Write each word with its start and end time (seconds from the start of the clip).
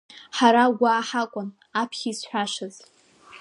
Ҳара 0.37 0.63
Агәаа 0.67 1.07
ҳакәын 1.07 1.49
аԥхьа 1.81 2.07
изҳәашаз… 2.11 2.75